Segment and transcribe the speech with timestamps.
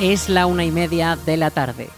[0.00, 1.90] Es la una y media de la tarde.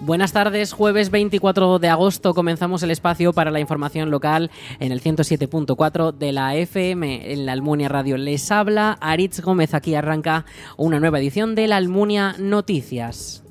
[0.00, 4.50] Buenas tardes, jueves 24 de agosto comenzamos el espacio para la información local
[4.80, 8.16] en el 107.4 de la FM en la Almunia Radio.
[8.16, 10.46] Les habla Aritz Gómez, aquí arranca
[10.78, 13.42] una nueva edición de la Almunia Noticias.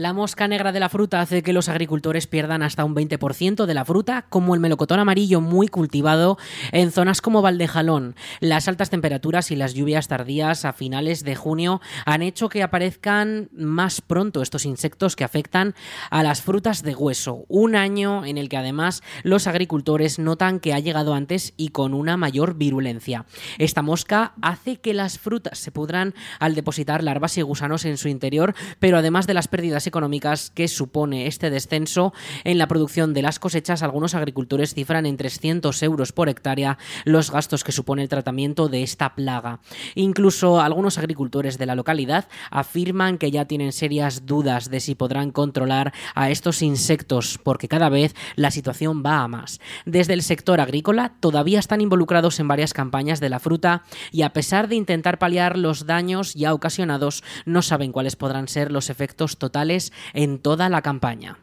[0.00, 3.74] La mosca negra de la fruta hace que los agricultores pierdan hasta un 20% de
[3.74, 6.38] la fruta, como el melocotón amarillo muy cultivado
[6.72, 8.16] en zonas como Valdejalón.
[8.40, 13.50] Las altas temperaturas y las lluvias tardías a finales de junio han hecho que aparezcan
[13.52, 15.74] más pronto estos insectos que afectan
[16.08, 17.44] a las frutas de hueso.
[17.48, 21.92] Un año en el que además los agricultores notan que ha llegado antes y con
[21.92, 23.26] una mayor virulencia.
[23.58, 28.08] Esta mosca hace que las frutas se pudran al depositar larvas y gusanos en su
[28.08, 33.22] interior, pero además de las pérdidas económicas que supone este descenso en la producción de
[33.22, 38.08] las cosechas, algunos agricultores cifran en 300 euros por hectárea los gastos que supone el
[38.08, 39.60] tratamiento de esta plaga.
[39.94, 45.30] Incluso algunos agricultores de la localidad afirman que ya tienen serias dudas de si podrán
[45.30, 49.60] controlar a estos insectos, porque cada vez la situación va a más.
[49.84, 54.32] Desde el sector agrícola todavía están involucrados en varias campañas de la fruta y a
[54.32, 59.38] pesar de intentar paliar los daños ya ocasionados, no saben cuáles podrán ser los efectos
[59.38, 59.79] totales
[60.12, 61.38] en toda la campaña.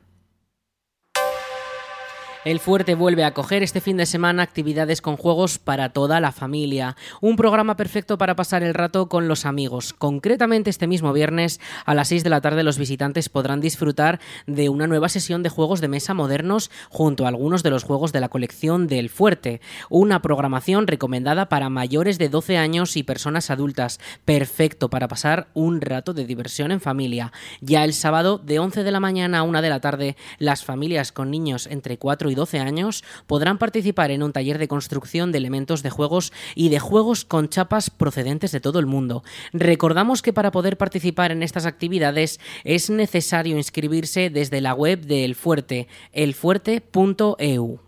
[2.47, 6.31] El Fuerte vuelve a acoger este fin de semana actividades con juegos para toda la
[6.31, 6.95] familia.
[7.19, 9.91] Un programa perfecto para pasar el rato con los amigos.
[9.91, 14.69] Concretamente este mismo viernes a las 6 de la tarde los visitantes podrán disfrutar de
[14.69, 18.21] una nueva sesión de juegos de mesa modernos junto a algunos de los juegos de
[18.21, 19.59] la colección del Fuerte.
[19.89, 23.99] Una programación recomendada para mayores de 12 años y personas adultas.
[24.23, 27.33] Perfecto para pasar un rato de diversión en familia.
[27.59, 31.11] Ya el sábado de 11 de la mañana a 1 de la tarde las familias
[31.11, 35.39] con niños entre 4 y 12 años podrán participar en un taller de construcción de
[35.39, 39.23] elementos de juegos y de juegos con chapas procedentes de todo el mundo.
[39.51, 45.25] Recordamos que para poder participar en estas actividades es necesario inscribirse desde la web de
[45.25, 47.86] El Fuerte, elfuerte.eu.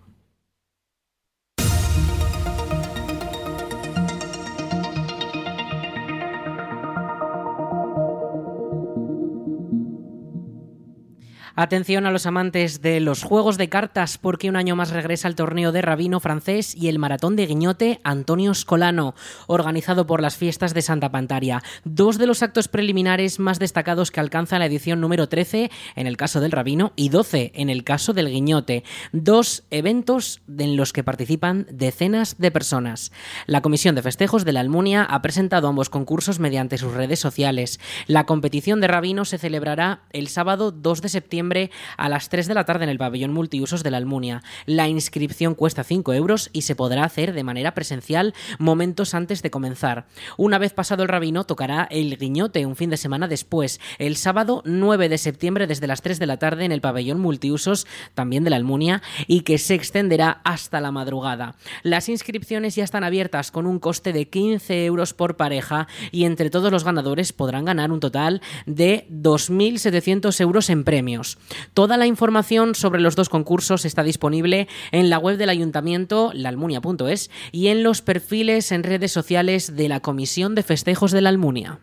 [11.62, 15.36] Atención a los amantes de los juegos de cartas porque un año más regresa el
[15.36, 19.14] torneo de Rabino francés y el maratón de Guiñote Antonio Scolano,
[19.46, 21.62] organizado por las fiestas de Santa Pantaria.
[21.84, 26.16] Dos de los actos preliminares más destacados que alcanza la edición número 13 en el
[26.16, 28.86] caso del Rabino y 12 en el caso del Guiñote.
[29.12, 33.12] Dos eventos en los que participan decenas de personas.
[33.48, 37.82] La Comisión de Festejos de la Almunia ha presentado ambos concursos mediante sus redes sociales.
[38.08, 41.49] La competición de Rabino se celebrará el sábado 2 de septiembre
[41.98, 44.44] a las 3 de la tarde en el pabellón multiusos de la Almunia.
[44.66, 49.50] La inscripción cuesta 5 euros y se podrá hacer de manera presencial momentos antes de
[49.50, 50.06] comenzar.
[50.38, 54.62] Una vez pasado el rabino, tocará el guiñote un fin de semana después, el sábado
[54.66, 58.52] 9 de septiembre desde las 3 de la tarde en el pabellón multiusos también de
[58.52, 61.56] la Almunia y que se extenderá hasta la madrugada.
[61.82, 66.52] Las inscripciones ya están abiertas con un coste de 15 euros por pareja y entre
[66.52, 71.39] todos los ganadores podrán ganar un total de 2.700 euros en premios.
[71.74, 77.30] Toda la información sobre los dos concursos está disponible en la web del ayuntamiento, laalmunia.es,
[77.52, 81.80] y en los perfiles en redes sociales de la Comisión de Festejos de la Almunia.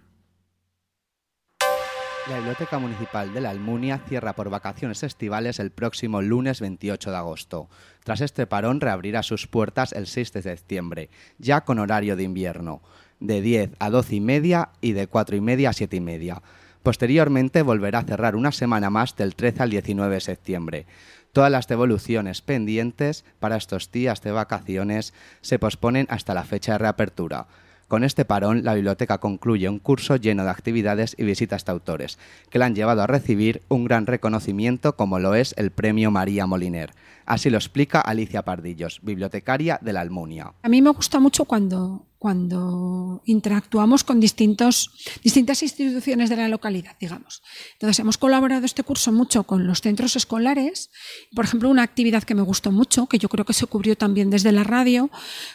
[2.28, 7.16] La Biblioteca Municipal de la Almunia cierra por vacaciones estivales el próximo lunes 28 de
[7.16, 7.68] agosto.
[8.02, 12.82] Tras este parón reabrirá sus puertas el 6 de septiembre, ya con horario de invierno,
[13.20, 16.42] de 10 a 12 y media y de 4 y media a 7 y media.
[16.86, 20.86] Posteriormente volverá a cerrar una semana más del 13 al 19 de septiembre.
[21.32, 26.78] Todas las devoluciones pendientes para estos días de vacaciones se posponen hasta la fecha de
[26.78, 27.48] reapertura.
[27.88, 32.20] Con este parón, la biblioteca concluye un curso lleno de actividades y visitas de autores,
[32.50, 36.46] que le han llevado a recibir un gran reconocimiento como lo es el Premio María
[36.46, 36.92] Moliner.
[37.26, 40.54] Así lo explica Alicia Pardillos, bibliotecaria de la Almunia.
[40.62, 44.88] A mí me gusta mucho cuando, cuando interactuamos con distintas
[45.24, 47.42] instituciones de la localidad, digamos.
[47.72, 50.90] Entonces, hemos colaborado este curso mucho con los centros escolares.
[51.34, 54.30] Por ejemplo, una actividad que me gustó mucho, que yo creo que se cubrió también
[54.30, 55.10] desde la radio,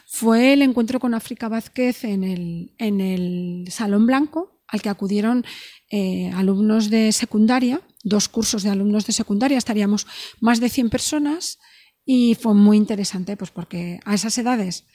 [0.07, 5.45] fue el encuentro con África Vázquez en el, en el Salón Blanco, al que acudieron
[5.89, 10.07] eh, alumnos de secundaria, dos cursos de alumnos de secundaria, estaríamos
[10.39, 11.59] más de 100 personas
[12.05, 14.85] y fue muy interesante, pues porque a esas edades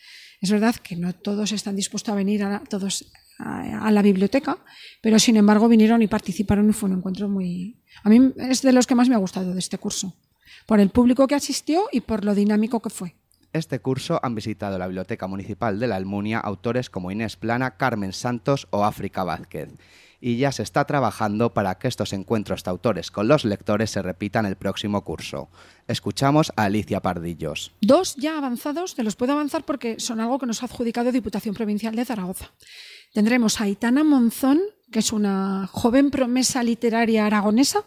[0.40, 4.58] es verdad que no todos están dispuestos a venir, a todos a, la biblioteca,
[5.02, 7.82] pero sin embargo vinieron y participaron y fue un encuentro muy...
[8.02, 10.14] A mí es de los que más me ha gustado de este curso,
[10.66, 13.16] por el público que asistió y por lo dinámico que fue.
[13.52, 18.12] Este curso han visitado la Biblioteca Municipal de la Almunia autores como Inés Plana, Carmen
[18.12, 19.70] Santos o África Vázquez.
[20.20, 24.02] Y ya se está trabajando para que estos encuentros de autores con los lectores se
[24.02, 25.48] repitan el próximo curso.
[25.88, 27.72] Escuchamos a Alicia Pardillos.
[27.80, 31.54] Dos ya avanzados, te los puedo avanzar porque son algo que nos ha adjudicado Diputación
[31.54, 32.52] Provincial de Zaragoza.
[33.12, 34.60] Tendremos a Aitana Monzón,
[34.90, 37.84] que es una joven promesa literaria aragonesa,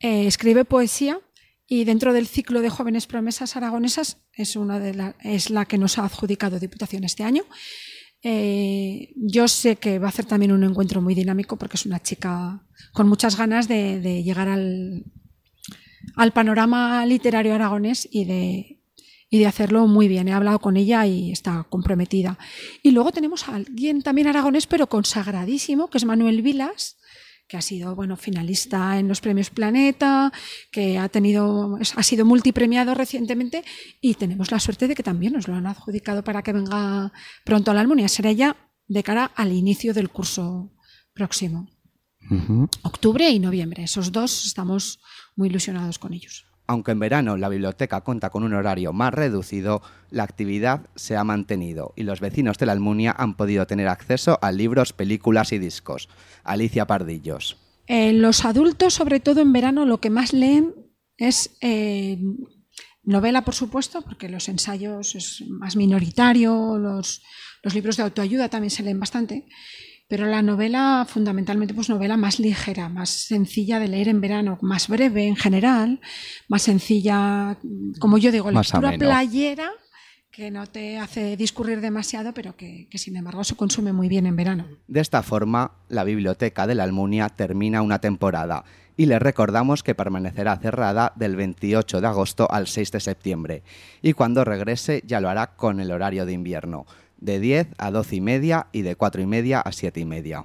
[0.00, 1.20] eh, escribe poesía
[1.66, 5.76] y dentro del ciclo de jóvenes promesas aragonesas es, una de la, es la que
[5.76, 7.44] nos ha adjudicado Diputación este año.
[8.22, 12.02] Eh, yo sé que va a ser también un encuentro muy dinámico porque es una
[12.02, 12.60] chica
[12.92, 15.04] con muchas ganas de, llegar al,
[16.16, 18.80] al, panorama literario aragonés y de,
[19.30, 20.28] y de hacerlo muy bien.
[20.28, 22.38] He hablado con ella y está comprometida.
[22.82, 26.97] Y luego tenemos a alguien también aragonés, pero consagradísimo, que es Manuel Vilas,
[27.48, 30.32] que ha sido bueno, finalista en los premios Planeta,
[30.70, 33.64] que ha, tenido, ha sido multipremiado recientemente
[34.00, 37.10] y tenemos la suerte de que también nos lo han adjudicado para que venga
[37.44, 38.08] pronto a la Almunia.
[38.08, 38.56] Será ya
[38.86, 40.70] de cara al inicio del curso
[41.14, 41.68] próximo.
[42.82, 43.84] Octubre y noviembre.
[43.84, 45.00] Esos dos estamos
[45.34, 46.47] muy ilusionados con ellos.
[46.70, 49.80] Aunque en verano la biblioteca cuenta con un horario más reducido,
[50.10, 54.38] la actividad se ha mantenido y los vecinos de la Almunia han podido tener acceso
[54.42, 56.10] a libros, películas y discos.
[56.44, 57.56] Alicia Pardillos.
[57.86, 60.74] Eh, los adultos, sobre todo en verano, lo que más leen
[61.16, 62.18] es eh,
[63.02, 67.22] novela, por supuesto, porque los ensayos es más minoritario, los,
[67.62, 69.46] los libros de autoayuda también se leen bastante
[70.08, 74.88] pero la novela fundamentalmente pues novela más ligera, más sencilla de leer en verano, más
[74.88, 76.00] breve en general,
[76.48, 77.58] más sencilla,
[78.00, 79.70] como yo digo, lectura playera
[80.30, 84.36] que no te hace discurrir demasiado, pero que, sin embargo se consume muy bien en
[84.36, 84.66] verano.
[84.86, 88.64] De esta forma, la Biblioteca de la Almunia termina una temporada
[88.96, 93.62] y le recordamos que permanecerá cerrada del 28 de agosto al 6 de septiembre
[94.00, 96.86] y cuando regrese ya lo hará con el horario de invierno
[97.18, 100.44] de 10 a 12 y media y de 4 y media a 7 y media.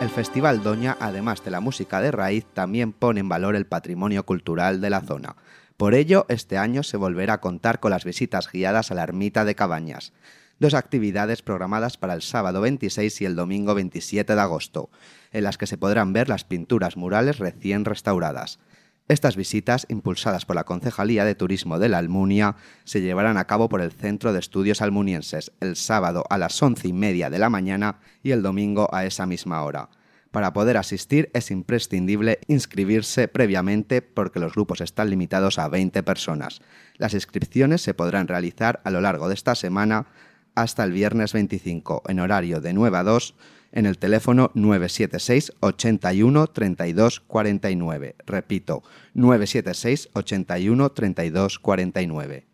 [0.00, 4.26] El Festival Doña, además de la música de raíz, también pone en valor el patrimonio
[4.26, 5.36] cultural de la zona.
[5.76, 9.44] Por ello, este año se volverá a contar con las visitas guiadas a la ermita
[9.44, 10.12] de Cabañas,
[10.58, 14.90] dos actividades programadas para el sábado 26 y el domingo 27 de agosto,
[15.32, 18.58] en las que se podrán ver las pinturas murales recién restauradas.
[19.06, 23.68] Estas visitas, impulsadas por la Concejalía de Turismo de la Almunia, se llevarán a cabo
[23.68, 27.50] por el Centro de Estudios Almunienses el sábado a las once y media de la
[27.50, 29.90] mañana y el domingo a esa misma hora.
[30.30, 36.62] Para poder asistir es imprescindible inscribirse previamente porque los grupos están limitados a 20 personas.
[36.96, 40.06] Las inscripciones se podrán realizar a lo largo de esta semana
[40.54, 43.34] hasta el viernes 25 en horario de 9 a 2
[43.74, 48.16] en el teléfono 976 81 32 49.
[48.24, 48.82] Repito,
[49.14, 52.53] 976 81 32 49.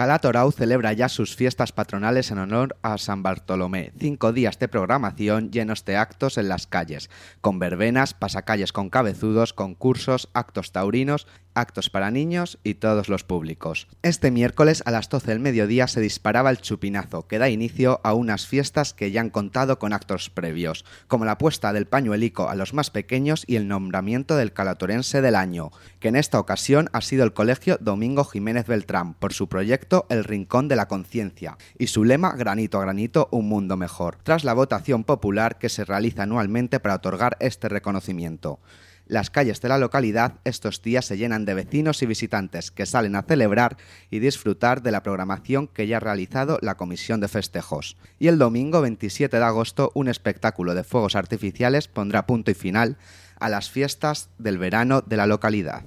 [0.00, 3.92] Calatorau celebra ya sus fiestas patronales en honor a San Bartolomé.
[3.98, 7.10] Cinco días de programación llenos de actos en las calles,
[7.42, 11.26] con verbenas, pasacalles con cabezudos, concursos, actos taurinos
[11.60, 13.86] actos para niños y todos los públicos.
[14.02, 18.14] Este miércoles a las 12 del mediodía se disparaba el chupinazo, que da inicio a
[18.14, 22.54] unas fiestas que ya han contado con actos previos, como la puesta del pañuelico a
[22.54, 27.00] los más pequeños y el nombramiento del calatorense del año, que en esta ocasión ha
[27.00, 31.88] sido el Colegio Domingo Jiménez Beltrán, por su proyecto El Rincón de la Conciencia, y
[31.88, 36.24] su lema Granito a granito, un mundo mejor, tras la votación popular que se realiza
[36.24, 38.60] anualmente para otorgar este reconocimiento.
[39.10, 43.16] Las calles de la localidad estos días se llenan de vecinos y visitantes que salen
[43.16, 43.76] a celebrar
[44.08, 47.96] y disfrutar de la programación que ya ha realizado la Comisión de Festejos.
[48.20, 52.98] Y el domingo 27 de agosto un espectáculo de fuegos artificiales pondrá punto y final
[53.40, 55.82] a las fiestas del verano de la localidad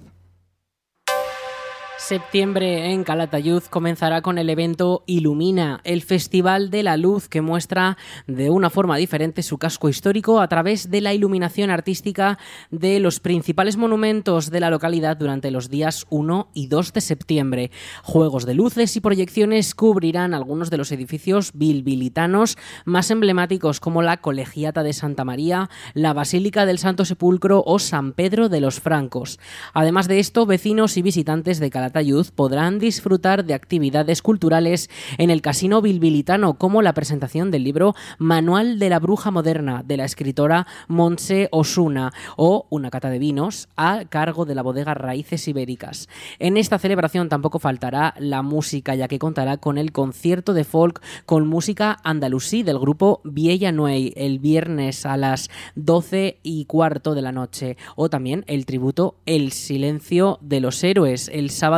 [2.03, 7.97] septiembre en Calatayud comenzará con el evento Ilumina, el Festival de la Luz que muestra
[8.27, 12.37] de una forma diferente su casco histórico a través de la iluminación artística
[12.71, 17.71] de los principales monumentos de la localidad durante los días 1 y 2 de septiembre.
[18.03, 24.17] Juegos de luces y proyecciones cubrirán algunos de los edificios bilbilitanos más emblemáticos como la
[24.17, 29.39] Colegiata de Santa María, la Basílica del Santo Sepulcro o San Pedro de los Francos.
[29.73, 31.92] Además de esto, vecinos y visitantes de Calatayud
[32.35, 38.79] Podrán disfrutar de actividades culturales en el Casino Bilbilitano, como la presentación del libro Manual
[38.79, 44.05] de la Bruja Moderna de la escritora Monse Osuna o una cata de vinos a
[44.09, 46.09] cargo de la bodega Raíces Ibéricas.
[46.39, 50.99] En esta celebración tampoco faltará la música, ya que contará con el concierto de folk
[51.27, 57.21] con música andalusí del grupo Viella Nuey el viernes a las 12 y cuarto de
[57.21, 61.72] la noche o también el tributo El Silencio de los Héroes el sábado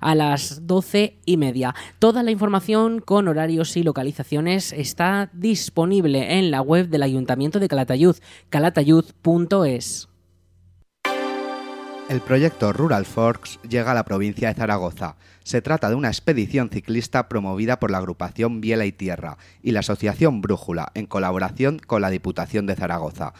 [0.00, 1.74] a las 12 y media.
[1.98, 7.68] Toda la información con horarios y localizaciones está disponible en la web del Ayuntamiento de
[7.68, 8.16] Calatayud,
[8.50, 10.08] calatayud.es.
[12.08, 15.16] El proyecto Rural Forks llega a la provincia de Zaragoza.
[15.44, 19.80] Se trata de una expedición ciclista promovida por la agrupación Biela y Tierra y la
[19.80, 23.32] Asociación Brújula en colaboración con la Diputación de Zaragoza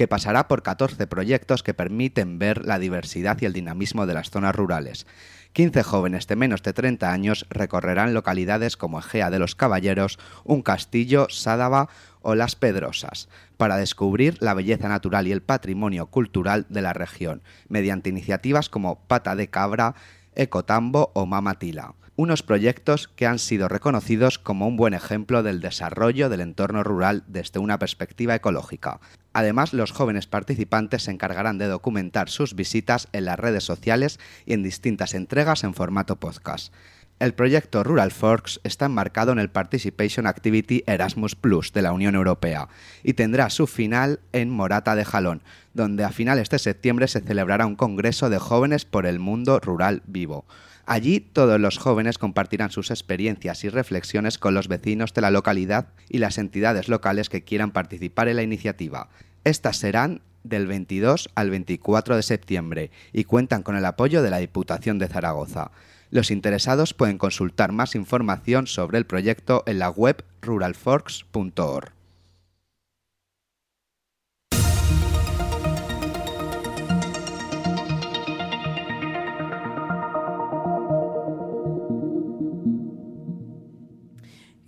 [0.00, 4.30] que pasará por 14 proyectos que permiten ver la diversidad y el dinamismo de las
[4.30, 5.06] zonas rurales.
[5.52, 10.62] 15 jóvenes de menos de 30 años recorrerán localidades como Egea de los Caballeros, Un
[10.62, 11.90] Castillo, Sádava
[12.22, 13.28] o Las Pedrosas,
[13.58, 19.06] para descubrir la belleza natural y el patrimonio cultural de la región, mediante iniciativas como
[19.06, 19.96] Pata de Cabra,
[20.34, 26.28] Ecotambo o Mamatila unos proyectos que han sido reconocidos como un buen ejemplo del desarrollo
[26.28, 29.00] del entorno rural desde una perspectiva ecológica.
[29.32, 34.52] Además, los jóvenes participantes se encargarán de documentar sus visitas en las redes sociales y
[34.52, 36.74] en distintas entregas en formato podcast.
[37.20, 42.16] El proyecto Rural Forks está enmarcado en el Participation Activity Erasmus Plus de la Unión
[42.16, 42.68] Europea
[43.02, 47.64] y tendrá su final en Morata de Jalón, donde a finales de septiembre se celebrará
[47.64, 50.44] un congreso de jóvenes por el mundo rural vivo.
[50.90, 55.90] Allí todos los jóvenes compartirán sus experiencias y reflexiones con los vecinos de la localidad
[56.08, 59.08] y las entidades locales que quieran participar en la iniciativa.
[59.44, 64.38] Estas serán del 22 al 24 de septiembre y cuentan con el apoyo de la
[64.38, 65.70] Diputación de Zaragoza.
[66.10, 71.99] Los interesados pueden consultar más información sobre el proyecto en la web ruralforks.org.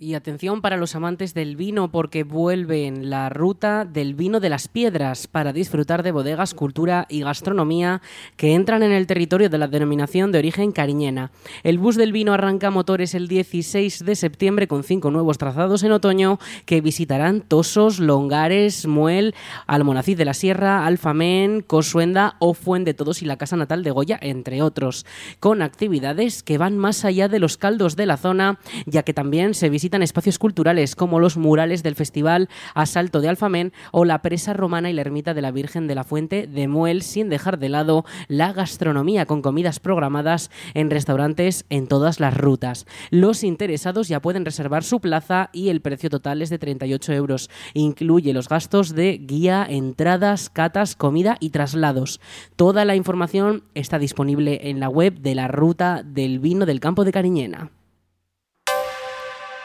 [0.03, 4.67] Y atención para los amantes del vino porque vuelven la ruta del vino de las
[4.67, 8.01] piedras para disfrutar de bodegas, cultura y gastronomía
[8.35, 11.31] que entran en el territorio de la denominación de origen cariñena.
[11.63, 15.93] El bus del vino arranca motores el 16 de septiembre con cinco nuevos trazados en
[15.93, 19.33] otoño que visitarán Tosos, Longares, Muel,
[19.67, 24.19] Almonacid de la Sierra, Alfamén, Cosuenda o Fuente Todos y la Casa Natal de Goya,
[24.21, 25.05] entre otros,
[25.39, 29.53] con actividades que van más allá de los caldos de la zona, ya que también
[29.53, 29.69] se
[30.01, 34.93] espacios culturales como los murales del Festival Asalto de Alfamén o la presa romana y
[34.93, 38.53] la ermita de la Virgen de la Fuente de Muel, sin dejar de lado la
[38.53, 42.85] gastronomía con comidas programadas en restaurantes en todas las rutas.
[43.09, 47.49] Los interesados ya pueden reservar su plaza y el precio total es de 38 euros.
[47.73, 52.21] Incluye los gastos de guía, entradas, catas, comida y traslados.
[52.55, 57.03] Toda la información está disponible en la web de la Ruta del Vino del Campo
[57.03, 57.71] de Cariñena.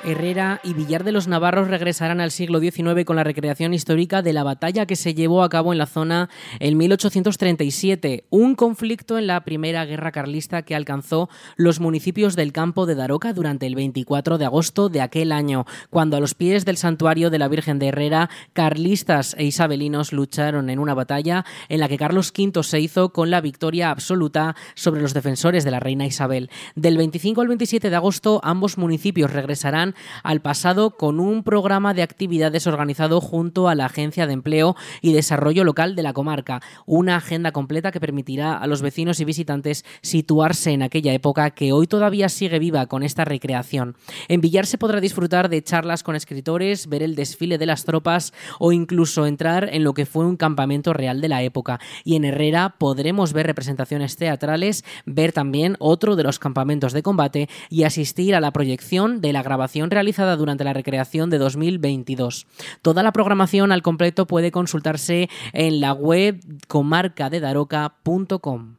[0.05, 4.33] Herrera y Villar de los Navarros regresarán al siglo XIX con la recreación histórica de
[4.33, 9.27] la batalla que se llevó a cabo en la zona en 1837, un conflicto en
[9.27, 14.39] la Primera Guerra Carlista que alcanzó los municipios del campo de Daroca durante el 24
[14.39, 17.89] de agosto de aquel año, cuando a los pies del santuario de la Virgen de
[17.89, 23.13] Herrera, carlistas e isabelinos lucharon en una batalla en la que Carlos V se hizo
[23.13, 26.51] con la victoria absoluta sobre los defensores de la reina Isabel.
[26.77, 29.88] Del 25 al 27 de agosto ambos municipios regresarán
[30.23, 35.13] al pasado con un programa de actividades organizado junto a la Agencia de Empleo y
[35.13, 36.61] Desarrollo Local de la comarca.
[36.87, 41.73] Una agenda completa que permitirá a los vecinos y visitantes situarse en aquella época que
[41.73, 43.97] hoy todavía sigue viva con esta recreación.
[44.29, 48.33] En Villar se podrá disfrutar de charlas con escritores, ver el desfile de las tropas
[48.59, 51.81] o incluso entrar en lo que fue un campamento real de la época.
[52.05, 57.49] Y en Herrera podremos ver representaciones teatrales, ver también otro de los campamentos de combate
[57.71, 62.47] y asistir a la proyección de la grabación realizada durante la recreación de 2022.
[62.83, 68.79] Toda la programación al completo puede consultarse en la web comarcadedaroca.com.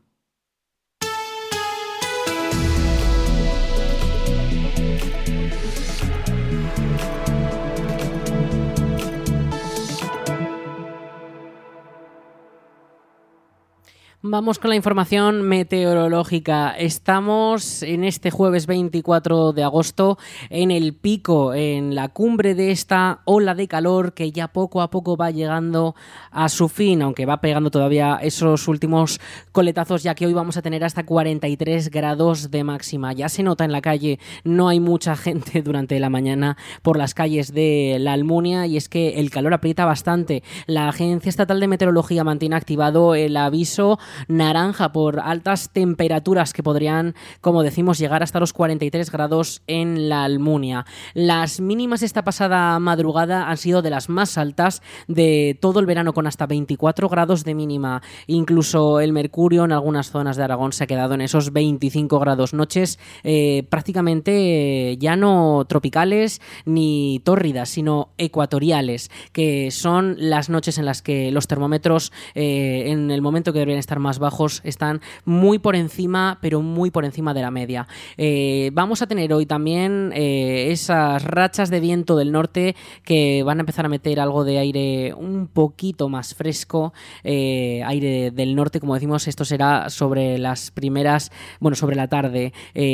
[14.21, 16.71] Vamos con la información meteorológica.
[16.71, 20.17] Estamos en este jueves 24 de agosto
[20.49, 24.89] en el pico, en la cumbre de esta ola de calor que ya poco a
[24.89, 25.95] poco va llegando
[26.31, 29.21] a su fin, aunque va pegando todavía esos últimos
[29.53, 33.13] coletazos, ya que hoy vamos a tener hasta 43 grados de máxima.
[33.13, 37.13] Ya se nota en la calle, no hay mucha gente durante la mañana por las
[37.13, 40.43] calles de la Almunia y es que el calor aprieta bastante.
[40.67, 43.97] La Agencia Estatal de Meteorología mantiene activado el aviso
[44.27, 50.23] naranja por altas temperaturas que podrían, como decimos, llegar hasta los 43 grados en la
[50.23, 50.85] Almunia.
[51.13, 56.13] Las mínimas esta pasada madrugada han sido de las más altas de todo el verano
[56.13, 58.01] con hasta 24 grados de mínima.
[58.27, 62.53] Incluso el mercurio en algunas zonas de Aragón se ha quedado en esos 25 grados.
[62.53, 70.85] Noches eh, prácticamente ya no tropicales ni tórridas, sino ecuatoriales, que son las noches en
[70.85, 75.59] las que los termómetros eh, en el momento que deberían estar más bajos están muy
[75.59, 77.87] por encima, pero muy por encima de la media.
[78.17, 83.59] Eh, vamos a tener hoy también eh, esas rachas de viento del norte que van
[83.59, 88.79] a empezar a meter algo de aire un poquito más fresco, eh, aire del norte,
[88.79, 92.53] como decimos, esto será sobre las primeras, bueno, sobre la tarde.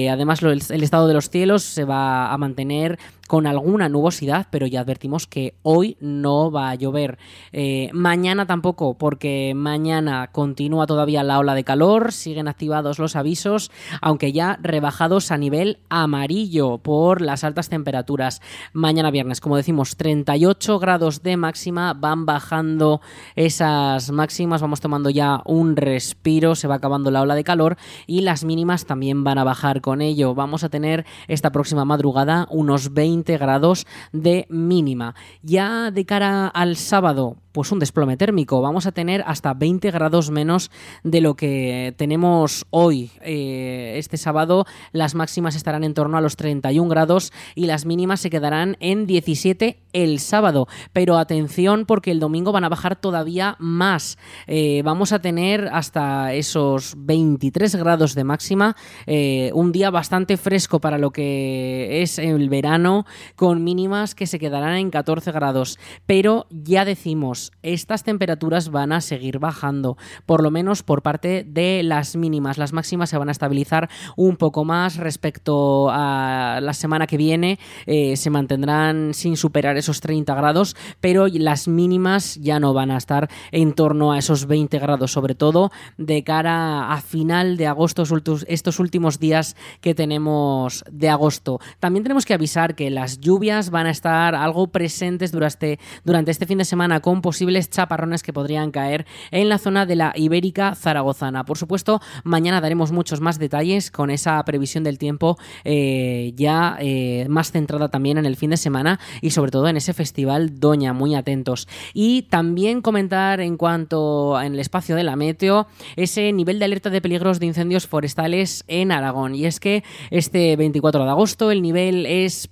[0.09, 2.97] además, el estado de los cielos se va a mantener
[3.27, 7.17] con alguna nubosidad, pero ya advertimos que hoy no va a llover.
[7.51, 13.71] Eh, mañana tampoco, porque mañana continúa todavía la ola de calor, siguen activados los avisos,
[14.01, 18.41] aunque ya rebajados a nivel amarillo por las altas temperaturas.
[18.73, 23.01] Mañana viernes, como decimos, 38 grados de máxima, van bajando
[23.35, 28.21] esas máximas, vamos tomando ya un respiro, se va acabando la ola de calor y
[28.21, 30.35] las mínimas también van a bajar con ello.
[30.35, 35.15] Vamos a tener esta próxima madrugada unos 20 grados de mínima.
[35.41, 38.61] Ya de cara al sábado, pues un desplome térmico.
[38.61, 40.71] Vamos a tener hasta 20 grados menos
[41.03, 43.11] de lo que tenemos hoy.
[43.21, 48.19] Eh, este sábado las máximas estarán en torno a los 31 grados y las mínimas
[48.19, 50.67] se quedarán en 17 el sábado.
[50.91, 54.17] Pero atención porque el domingo van a bajar todavía más.
[54.47, 58.75] Eh, vamos a tener hasta esos 23 grados de máxima.
[59.05, 63.04] Eh, un día bastante fresco para lo que es el verano
[63.35, 65.79] con mínimas que se quedarán en 14 grados.
[66.05, 71.83] Pero ya decimos, estas temperaturas van a seguir bajando, por lo menos por parte de
[71.83, 72.57] las mínimas.
[72.57, 77.59] Las máximas se van a estabilizar un poco más respecto a la semana que viene,
[77.85, 82.97] eh, se mantendrán sin superar esos 30 grados, pero las mínimas ya no van a
[82.97, 88.03] estar en torno a esos 20 grados, sobre todo de cara a final de agosto,
[88.47, 91.59] estos últimos días que tenemos de agosto.
[91.79, 96.45] También tenemos que avisar que las lluvias van a estar algo presentes durante, durante este
[96.45, 100.73] fin de semana con posibles chaparrones que podrían caer en la zona de la Ibérica
[100.73, 101.45] Zaragozana.
[101.45, 107.27] Por supuesto, mañana daremos muchos más detalles con esa previsión del tiempo eh, ya eh,
[107.29, 110.93] más centrada también en el fin de semana y sobre todo en ese festival Doña,
[110.93, 111.67] muy atentos.
[111.93, 116.89] Y también comentar en cuanto en el espacio de la meteo ese nivel de alerta
[116.89, 119.35] de peligros de incendios forestales en Aragón.
[119.35, 122.47] Y es que este 24 de agosto el nivel es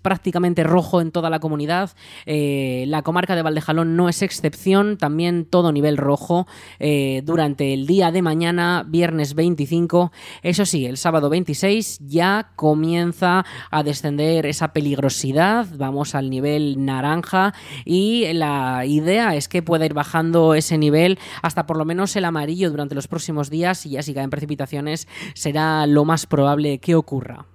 [0.63, 1.91] rojo en toda la comunidad.
[2.25, 6.47] Eh, la comarca de Valdejalón no es excepción también todo nivel rojo
[6.79, 10.11] eh, durante el día de mañana, viernes 25.
[10.41, 17.53] Eso sí, el sábado 26 ya comienza a descender esa peligrosidad, vamos al nivel naranja
[17.85, 22.25] y la idea es que pueda ir bajando ese nivel hasta por lo menos el
[22.25, 26.95] amarillo durante los próximos días y ya si caen precipitaciones será lo más probable que
[26.95, 27.45] ocurra.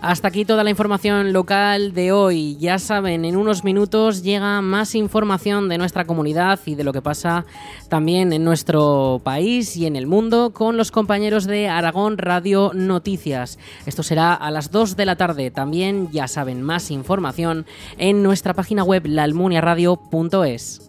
[0.00, 2.56] Hasta aquí toda la información local de hoy.
[2.58, 7.02] Ya saben, en unos minutos llega más información de nuestra comunidad y de lo que
[7.02, 7.44] pasa
[7.88, 13.58] también en nuestro país y en el mundo con los compañeros de Aragón Radio Noticias.
[13.86, 15.50] Esto será a las 2 de la tarde.
[15.50, 17.66] También ya saben, más información
[17.98, 20.82] en nuestra página web laalmuniaradio.es.